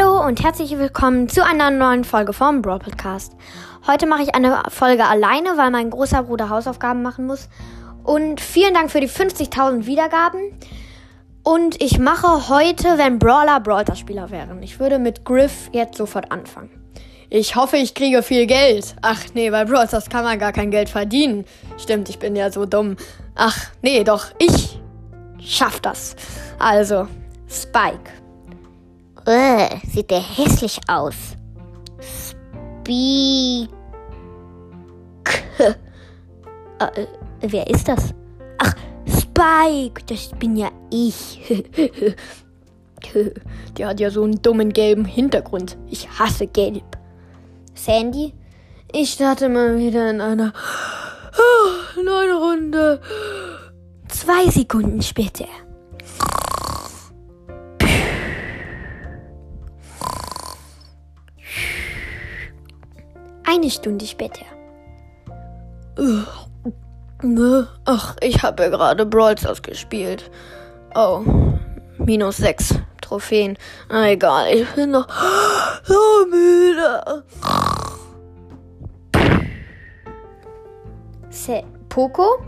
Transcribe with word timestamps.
Hallo 0.00 0.24
und 0.24 0.42
herzlich 0.42 0.78
willkommen 0.78 1.28
zu 1.28 1.44
einer 1.44 1.70
neuen 1.70 2.04
Folge 2.04 2.32
vom 2.32 2.62
Brawl 2.62 2.78
Podcast. 2.78 3.36
Heute 3.86 4.06
mache 4.06 4.22
ich 4.22 4.34
eine 4.34 4.62
Folge 4.68 5.04
alleine, 5.04 5.58
weil 5.58 5.70
mein 5.70 5.90
großer 5.90 6.22
Bruder 6.22 6.48
Hausaufgaben 6.48 7.02
machen 7.02 7.26
muss. 7.26 7.50
Und 8.02 8.40
vielen 8.40 8.72
Dank 8.72 8.90
für 8.90 9.00
die 9.00 9.08
50.000 9.08 9.84
Wiedergaben. 9.84 10.40
Und 11.42 11.82
ich 11.82 11.98
mache 11.98 12.48
heute, 12.48 12.96
wenn 12.96 13.18
Brawler 13.18 13.60
Brawler 13.60 13.94
Spieler 13.94 14.30
wären. 14.30 14.62
Ich 14.62 14.80
würde 14.80 14.98
mit 14.98 15.26
Griff 15.26 15.68
jetzt 15.72 15.98
sofort 15.98 16.32
anfangen. 16.32 16.70
Ich 17.28 17.56
hoffe, 17.56 17.76
ich 17.76 17.94
kriege 17.94 18.22
viel 18.22 18.46
Geld. 18.46 18.96
Ach 19.02 19.22
nee, 19.34 19.50
bei 19.50 19.66
Brawl 19.66 19.86
Stars 19.86 20.08
kann 20.08 20.24
man 20.24 20.38
gar 20.38 20.52
kein 20.52 20.70
Geld 20.70 20.88
verdienen. 20.88 21.44
Stimmt, 21.76 22.08
ich 22.08 22.18
bin 22.18 22.36
ja 22.36 22.50
so 22.50 22.64
dumm. 22.64 22.96
Ach 23.34 23.66
nee, 23.82 24.02
doch, 24.02 24.28
ich 24.38 24.80
schaff 25.40 25.80
das. 25.80 26.16
Also, 26.58 27.06
Spike. 27.50 28.19
Uh, 29.26 29.78
sieht 29.86 30.10
der 30.10 30.20
hässlich 30.20 30.80
aus. 30.88 31.14
Speak. 32.00 33.68
äh, 36.78 37.06
wer 37.40 37.66
ist 37.68 37.88
das? 37.88 38.14
Ach, 38.58 38.74
Spike, 39.06 40.02
das 40.06 40.30
bin 40.38 40.56
ja 40.56 40.70
ich. 40.90 41.40
Der 43.76 43.88
hat 43.88 44.00
ja 44.00 44.10
so 44.10 44.22
einen 44.22 44.42
dummen 44.42 44.72
gelben 44.72 45.04
Hintergrund. 45.04 45.78
Ich 45.88 46.08
hasse 46.18 46.46
gelb. 46.46 46.98
Sandy? 47.74 48.34
Ich 48.92 49.12
starte 49.12 49.48
mal 49.48 49.78
wieder 49.78 50.10
in 50.10 50.20
einer 50.20 50.52
oh, 51.38 52.00
neuen 52.04 52.36
Runde. 52.36 53.00
Zwei 54.08 54.50
Sekunden 54.50 55.00
später. 55.02 55.46
Eine 63.52 63.68
Stunde 63.68 64.06
später. 64.06 64.44
Ne? 67.20 67.66
Ach, 67.84 68.14
ich 68.20 68.44
habe 68.44 68.62
ja 68.62 68.68
gerade 68.68 69.04
Brawl 69.04 69.36
Stars 69.36 69.60
gespielt. 69.60 70.30
Oh, 70.94 71.24
minus 71.98 72.36
sechs 72.36 72.76
Trophäen. 73.02 73.58
Na 73.88 74.08
egal, 74.08 74.54
ich 74.54 74.68
bin 74.76 74.92
noch 74.92 75.08
so 75.82 76.26
müde. 76.30 77.24
Se 81.30 81.64
Poco? 81.88 82.38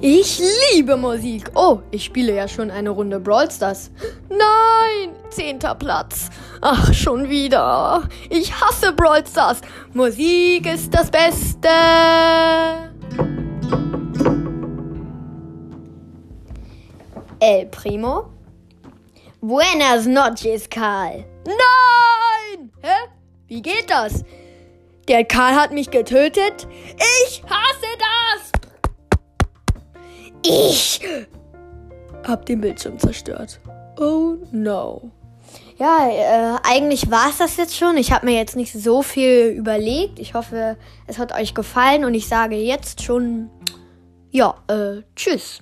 Ich 0.00 0.40
liebe 0.72 0.96
Musik. 0.96 1.50
Oh, 1.56 1.80
ich 1.90 2.04
spiele 2.04 2.32
ja 2.32 2.46
schon 2.46 2.70
eine 2.70 2.90
Runde 2.90 3.18
Brawl 3.18 3.50
Stars. 3.50 3.90
Nein, 4.28 5.16
zehnter 5.28 5.74
Platz. 5.74 6.30
Ach, 6.60 6.94
schon 6.94 7.28
wieder. 7.28 8.08
Ich 8.30 8.52
hasse 8.52 8.92
Brawl 8.92 9.26
Stars. 9.26 9.60
Musik 9.94 10.72
ist 10.72 10.94
das 10.94 11.10
Beste. 11.10 11.68
El 17.40 17.66
Primo? 17.66 18.30
Buenas 19.40 20.06
noches, 20.06 20.70
Karl. 20.70 21.24
Nein! 21.44 22.70
Hä? 22.82 23.08
Wie 23.48 23.62
geht 23.62 23.90
das? 23.90 24.22
Der 25.08 25.24
Karl 25.24 25.56
hat 25.56 25.72
mich 25.72 25.90
getötet. 25.90 26.68
Ich 27.26 27.42
hasse! 27.48 27.67
Ich 30.44 31.00
hab 32.26 32.46
den 32.46 32.60
Bildschirm 32.60 32.98
zerstört. 32.98 33.60
Oh 33.98 34.36
no. 34.52 35.10
Ja, 35.78 36.08
äh, 36.08 36.58
eigentlich 36.64 37.10
war 37.10 37.30
es 37.30 37.38
das 37.38 37.56
jetzt 37.56 37.76
schon. 37.76 37.96
Ich 37.96 38.12
habe 38.12 38.26
mir 38.26 38.34
jetzt 38.34 38.56
nicht 38.56 38.72
so 38.72 39.02
viel 39.02 39.54
überlegt. 39.56 40.18
Ich 40.18 40.34
hoffe, 40.34 40.76
es 41.06 41.18
hat 41.18 41.32
euch 41.32 41.54
gefallen 41.54 42.04
und 42.04 42.14
ich 42.14 42.26
sage 42.28 42.56
jetzt 42.56 43.02
schon, 43.02 43.48
ja, 44.30 44.54
äh, 44.68 45.02
tschüss. 45.14 45.60